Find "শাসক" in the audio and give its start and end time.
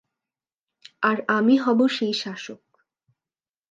2.13-2.61